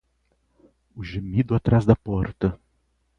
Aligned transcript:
O 0.97 1.03
gemido 1.03 1.53
atrás 1.53 1.85
da 1.85 1.95
porta 1.95 2.59